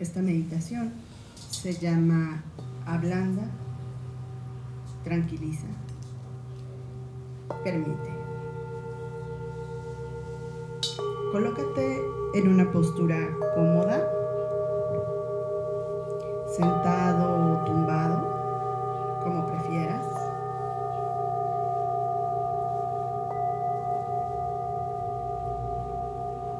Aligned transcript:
Esta 0.00 0.22
meditación 0.22 0.92
se 1.50 1.72
llama 1.72 2.44
Ablanda, 2.86 3.42
tranquiliza, 5.02 5.66
permite. 7.64 8.14
Colócate 11.32 12.00
en 12.34 12.48
una 12.48 12.70
postura 12.70 13.16
cómoda, 13.56 14.08
sentado 16.56 17.32
o 17.32 17.64
tumbado, 17.64 19.20
como 19.24 19.46
prefieras. 19.46 20.06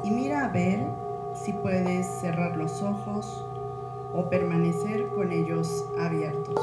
Y 0.02 0.10
mira 0.10 0.46
a 0.46 0.48
ver 0.48 0.80
si 1.34 1.52
puedes 1.52 1.97
cerrar 2.28 2.58
los 2.58 2.82
ojos 2.82 3.42
o 4.12 4.28
permanecer 4.28 5.08
con 5.08 5.32
ellos 5.32 5.86
abiertos. 5.98 6.62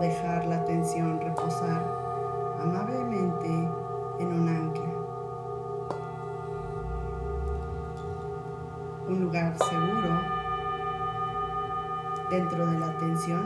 Dejar 0.00 0.46
la 0.46 0.64
tensión 0.64 1.20
reposar 1.20 1.84
amablemente 2.60 3.48
en 4.18 4.32
un 4.32 4.48
ancla. 4.48 4.90
Un 9.08 9.20
lugar 9.20 9.56
seguro 9.58 10.20
dentro 12.30 12.66
de 12.66 12.78
la 12.78 12.96
tensión 12.98 13.42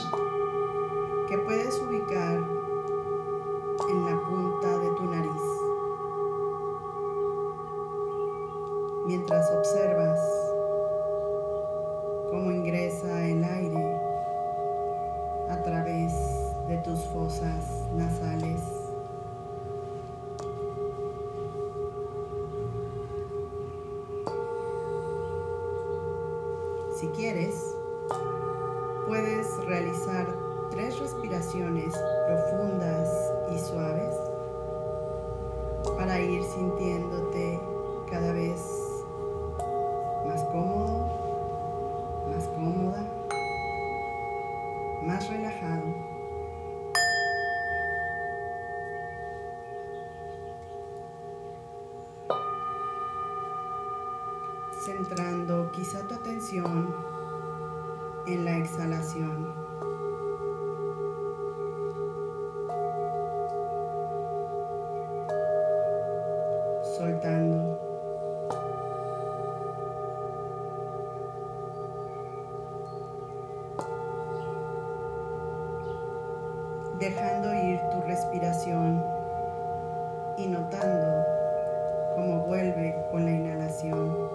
que 1.29 1.39
puedes 1.39 1.81
ubicar 1.81 2.39
Dejando 77.05 77.53
ir 77.53 77.79
tu 77.91 78.01
respiración 78.01 79.05
y 80.39 80.47
notando 80.47 81.23
cómo 82.15 82.47
vuelve 82.47 82.97
con 83.11 83.27
la 83.27 83.31
inhalación. 83.31 84.34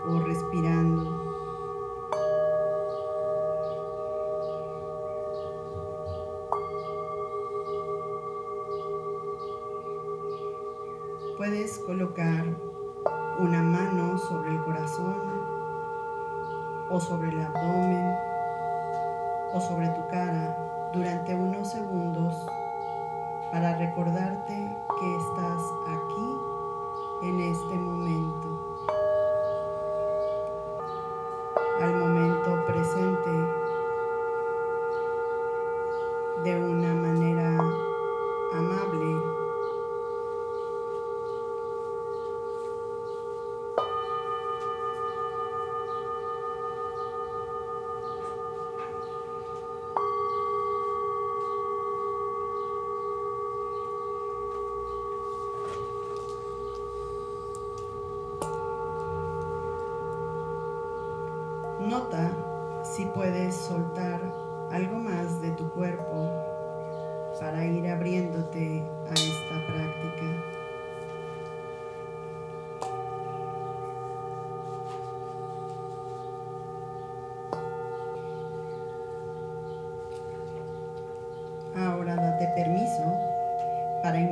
Cuerpo 0.00 0.20
respirando. 0.26 1.30
Puedes 11.36 11.78
colocar 11.80 12.44
una 13.38 13.62
mano 13.62 14.18
sobre 14.18 14.50
el 14.50 14.62
corazón 14.62 15.16
o 16.90 17.00
sobre 17.00 17.30
el 17.30 17.40
abdomen 17.40 18.14
o 19.54 19.60
sobre 19.60 19.88
tu 19.88 20.06
cara 20.08 20.90
durante 20.92 21.34
unos 21.34 21.70
segundos 21.70 22.34
para 23.52 23.76
recordarte 23.78 24.76
que 24.98 25.16
estás 25.16 25.62
aquí 25.86 26.36
en 27.22 27.40
este 27.40 27.74
momento. 27.74 28.49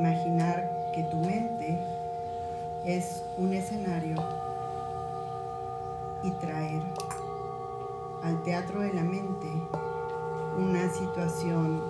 imaginar 0.09 0.91
que 0.91 1.03
tu 1.03 1.17
mente 1.17 1.77
es 2.83 3.23
un 3.37 3.53
escenario 3.53 4.15
y 6.23 6.31
traer 6.31 6.81
al 8.23 8.41
teatro 8.41 8.81
de 8.81 8.91
la 8.93 9.03
mente 9.03 9.47
una 10.57 10.89
situación 10.89 11.83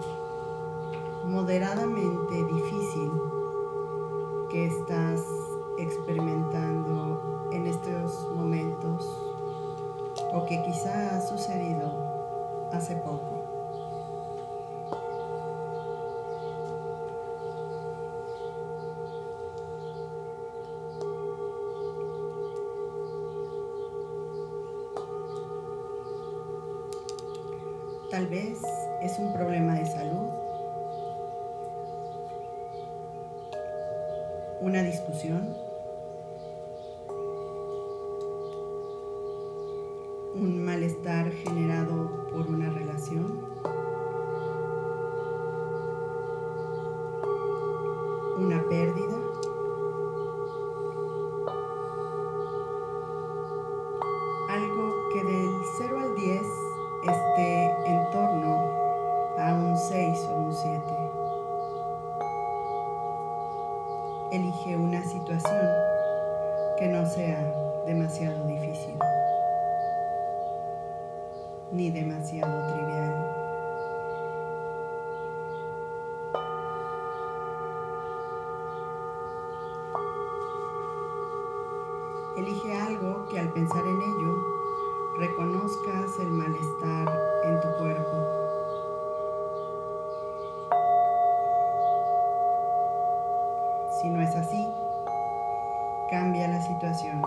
moderadamente 1.25 2.35
difícil 2.35 3.11
que 4.51 4.65
estás 4.65 5.21
experimentando 5.77 7.49
en 7.53 7.67
estos 7.67 8.29
momentos 8.35 9.07
o 10.33 10.45
que 10.45 10.61
quizá 10.63 11.15
ha 11.15 11.21
sucedido 11.21 12.69
hace 12.73 12.97
poco. 12.97 13.38
trivial. 72.67 73.39
Elige 82.37 82.73
algo 82.73 83.25
que 83.29 83.39
al 83.39 83.49
pensar 83.49 83.85
en 83.85 84.01
ello 84.01 84.35
reconozcas 85.17 86.19
el 86.19 86.29
malestar 86.29 87.07
en 87.43 87.59
tu 87.59 87.67
cuerpo. 87.77 88.17
Si 94.01 94.09
no 94.09 94.21
es 94.21 94.35
así, 94.35 94.73
cambia 96.09 96.47
la 96.47 96.61
situación. 96.61 97.21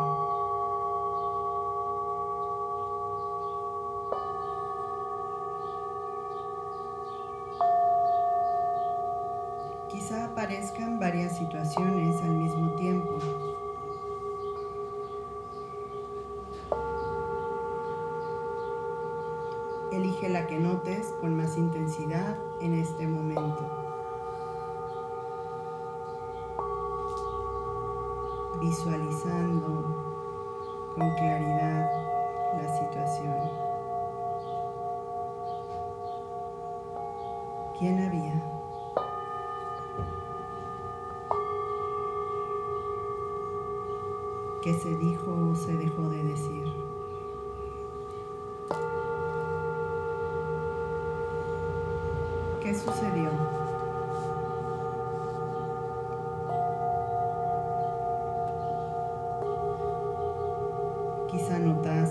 quizá 61.32 61.58
notar 61.58 62.01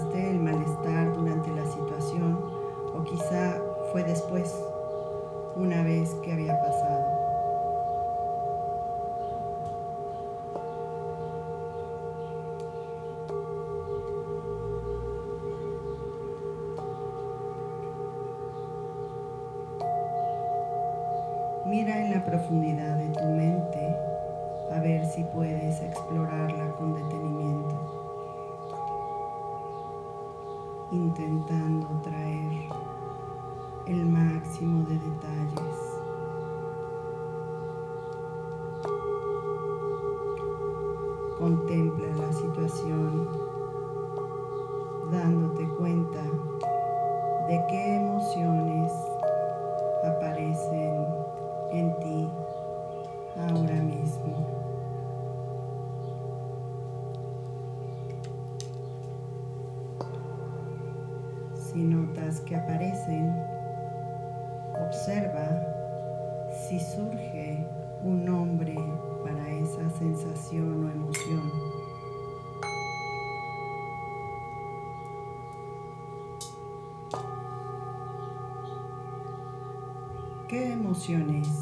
emociones. 81.10 81.61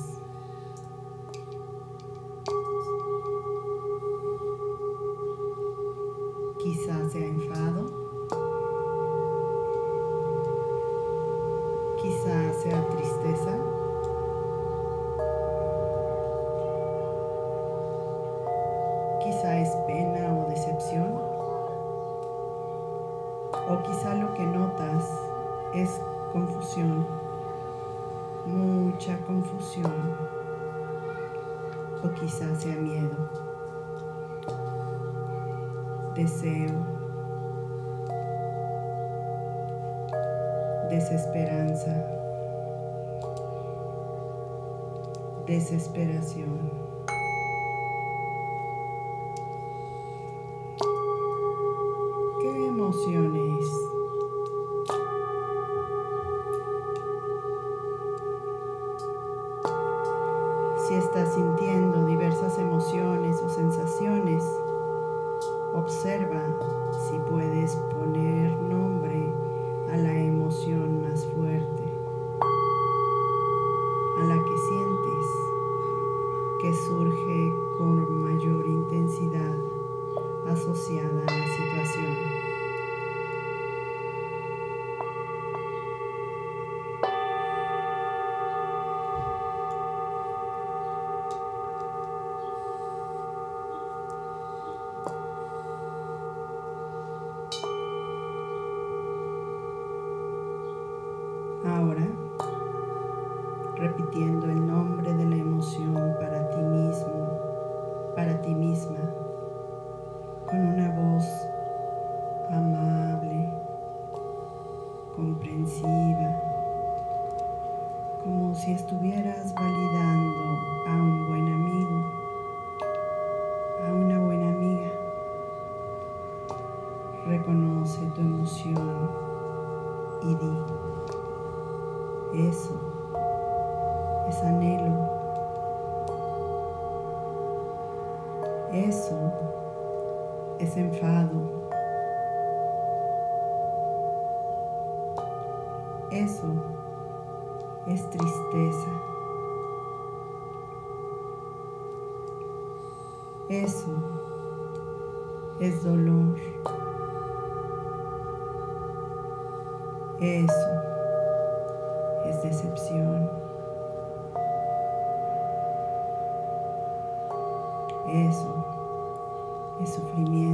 movimiento. 170.20 170.49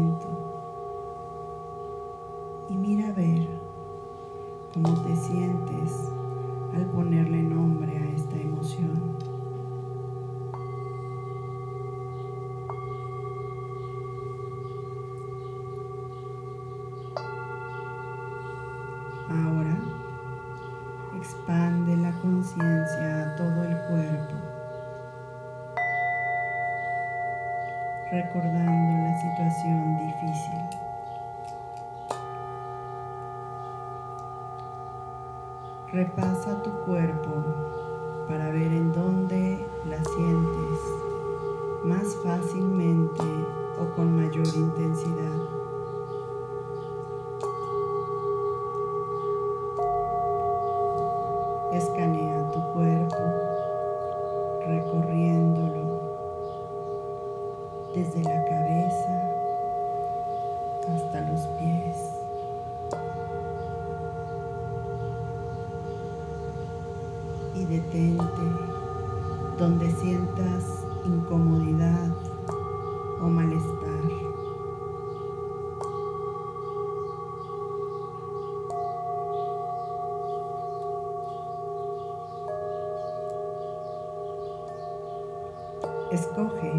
Escoge 86.12 86.72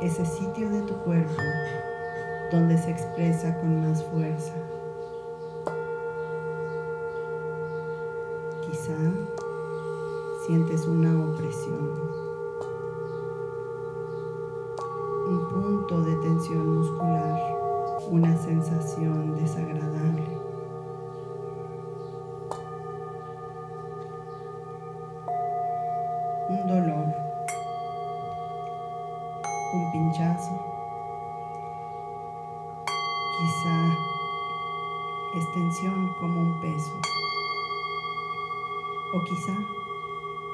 ese 0.00 0.26
sitio 0.26 0.68
de 0.68 0.82
tu 0.82 0.94
cuerpo 1.04 1.42
donde 2.50 2.76
se 2.76 2.90
expresa 2.90 3.56
con 3.60 3.80
más 3.80 4.02
fuerza. 4.04 4.52
Quizá 8.66 8.96
sientes 10.44 10.86
una 10.86 11.24
opresión, 11.24 11.88
un 15.28 15.48
punto 15.48 16.02
de 16.02 16.16
tensión 16.16 16.78
muscular, 16.78 17.40
una 18.10 18.36
sensación 18.36 19.36
desagradable. 19.36 20.42
un 26.48 26.66
dolor 26.66 27.11
Quizá 30.12 30.28
es 35.34 35.52
tensión 35.54 36.12
como 36.20 36.38
un 36.38 36.60
peso. 36.60 36.92
O 39.14 39.24
quizá 39.24 39.56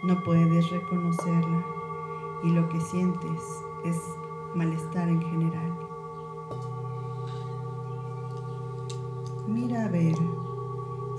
no 0.04 0.22
puedes 0.22 0.70
reconocerla 0.70 1.66
y 2.44 2.50
lo 2.50 2.68
que 2.68 2.80
sientes 2.80 3.64
es 3.84 4.00
malestar 4.54 5.08
en 5.08 5.22
general. 5.22 5.72
Mira 9.48 9.86
a 9.86 9.88
ver 9.88 10.14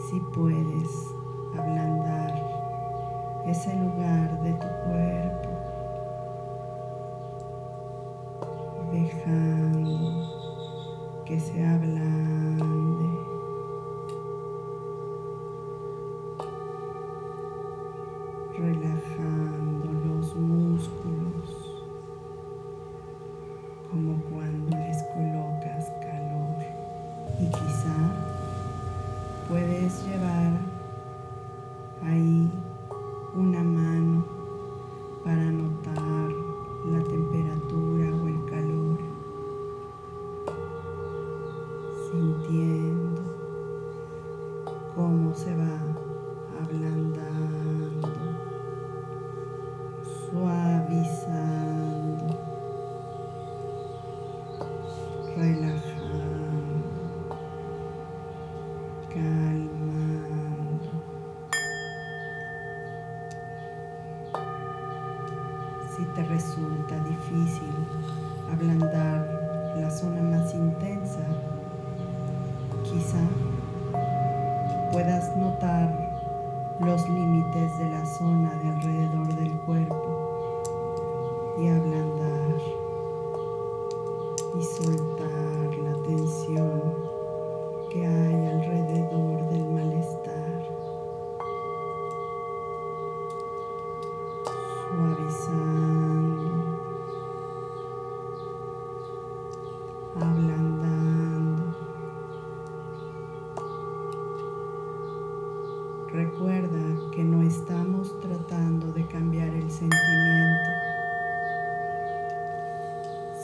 si 0.09 0.21
puedes 0.33 1.13
ablandar 1.57 2.41
ese 3.45 3.75
lugar 3.75 4.41
de 4.43 4.53
tu 4.53 4.67
cuerpo 4.85 5.48
dejando 9.19 10.13
que 11.25 11.39
se 11.39 11.65
ablande. 11.65 13.09
Relajando 18.57 19.93
los 20.05 20.35
músculos 20.35 21.81
como 23.89 24.21
cuando 24.23 24.77
les 24.77 25.01
colocas 25.13 25.89
calor 26.01 26.57
y 27.39 27.45
quizá 27.45 27.95
puedes 29.47 30.05
llevar 30.05 30.51
ahí 32.03 32.51
una 33.33 33.63
mano 33.63 33.78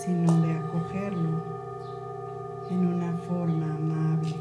sino 0.06 0.40
de 0.40 0.52
acogerlo 0.52 1.42
en 2.70 2.86
una 2.86 3.12
forma 3.28 3.66
amable. 3.66 4.36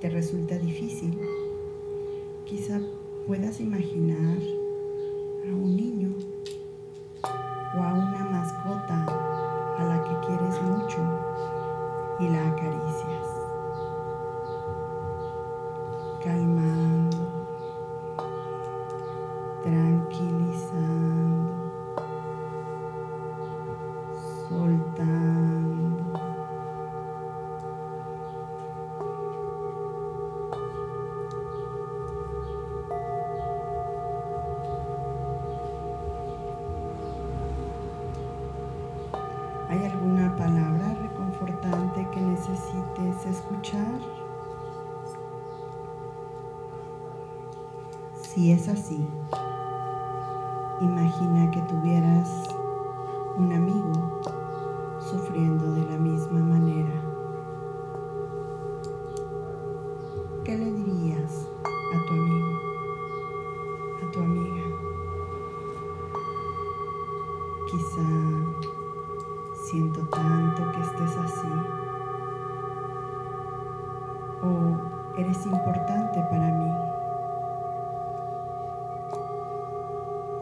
te 0.00 0.08
resulta 0.08 0.58
difícil, 0.58 1.18
quizá 2.44 2.80
puedas 3.26 3.60
imaginar 3.60 4.38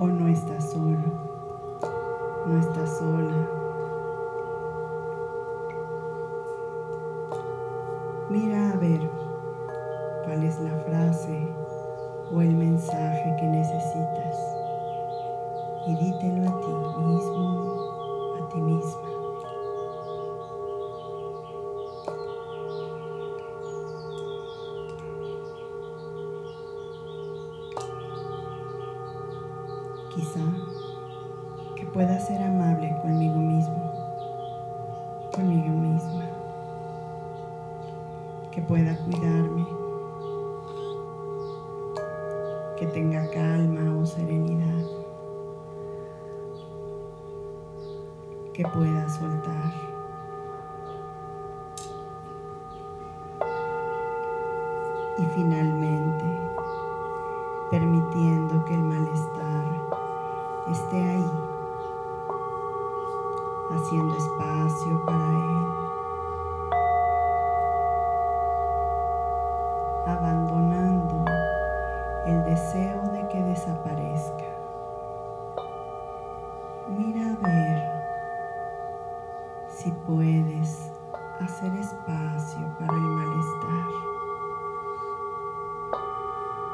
no 0.07 0.29
estás 0.29 0.71
solo, 0.71 0.99
no 2.47 2.59
estás 2.59 2.99
sola. 2.99 3.49
Mira 8.31 8.73
a 8.73 8.77
ver 8.77 9.15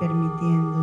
permitiéndote 0.03 0.82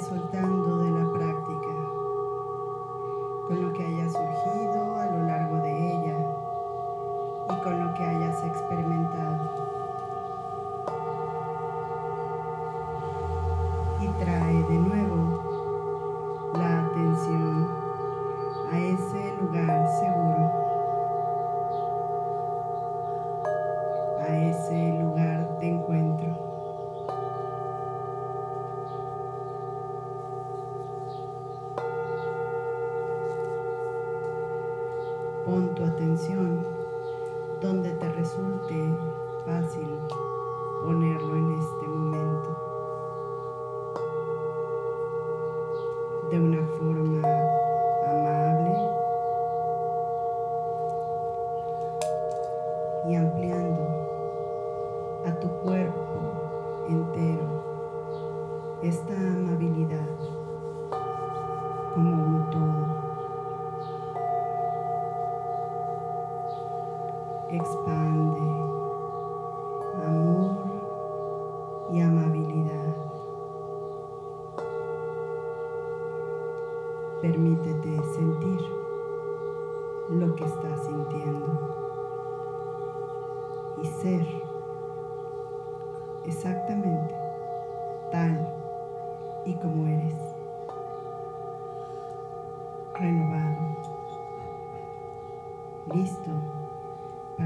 soltando 0.00 0.71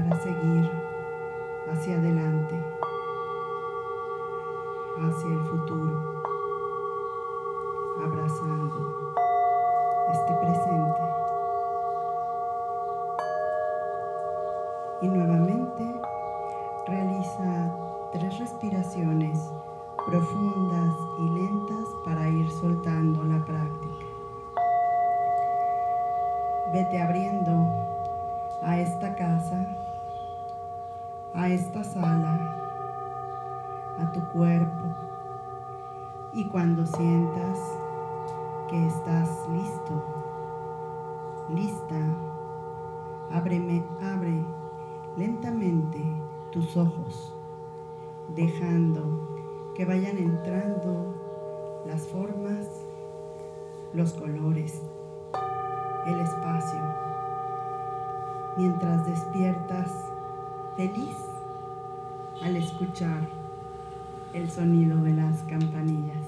para 0.07 0.21
seguir 0.21 0.71
hacia 1.71 1.97
adelante, 1.97 2.55
hacia 4.99 5.33
el 5.33 5.43
futuro, 5.45 6.23
abrazando 8.03 9.13
este 10.11 10.33
presente. 10.35 11.01
Y 15.01 15.07
nuevamente 15.09 16.01
realiza 16.87 18.09
tres 18.13 18.39
respiraciones 18.39 19.51
profundas 20.05 20.66
esta 31.57 31.83
sala, 31.83 32.39
a 33.99 34.11
tu 34.11 34.21
cuerpo. 34.29 34.85
Y 36.31 36.45
cuando 36.45 36.85
sientas 36.85 37.59
que 38.69 38.85
estás 38.85 39.27
listo, 39.49 40.03
lista, 41.49 41.99
ábreme, 43.31 43.83
abre 44.03 44.45
lentamente 45.17 45.99
tus 46.51 46.77
ojos, 46.77 47.33
dejando 48.35 49.73
que 49.73 49.83
vayan 49.85 50.19
entrando 50.19 51.81
las 51.87 52.05
formas, 52.07 52.67
los 53.93 54.13
colores, 54.13 54.83
el 56.05 56.19
espacio 56.19 57.07
mientras 58.57 59.05
despiertas 59.05 59.91
feliz 60.75 61.26
al 62.41 62.55
escuchar 62.55 63.27
el 64.33 64.49
sonido 64.49 64.97
de 65.01 65.13
las 65.13 65.41
campanillas. 65.43 66.26